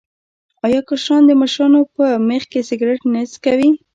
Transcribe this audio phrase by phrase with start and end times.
[0.65, 3.69] آیا کشران د مشرانو په مخ کې سګرټ نه څکوي؟